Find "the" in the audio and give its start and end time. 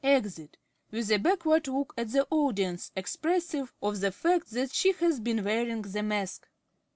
2.11-2.25, 3.99-4.11, 5.83-6.01